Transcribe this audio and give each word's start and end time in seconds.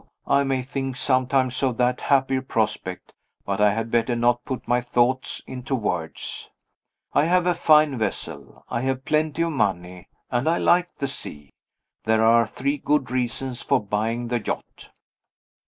I 0.25 0.43
may 0.43 0.63
think 0.63 0.97
sometimes 0.97 1.61
of 1.61 1.77
that 1.77 2.01
happier 2.01 2.41
prospect, 2.41 3.13
but 3.45 3.61
I 3.61 3.71
had 3.71 3.91
better 3.91 4.15
not 4.15 4.43
put 4.45 4.67
my 4.67 4.81
thoughts 4.81 5.43
into 5.45 5.75
words. 5.75 6.49
I 7.13 7.25
have 7.25 7.45
a 7.45 7.53
fine 7.53 7.99
vessel; 7.99 8.65
I 8.67 8.81
have 8.81 9.05
plenty 9.05 9.43
of 9.43 9.51
money; 9.51 10.07
and 10.31 10.49
I 10.49 10.57
like 10.57 10.89
the 10.97 11.07
sea. 11.07 11.51
There 12.05 12.23
are 12.25 12.47
three 12.47 12.79
good 12.79 13.11
reasons 13.11 13.61
for 13.61 13.79
buying 13.79 14.29
the 14.29 14.39
yacht. 14.41 14.89